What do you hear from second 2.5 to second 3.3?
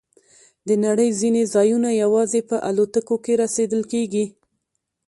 الوتکو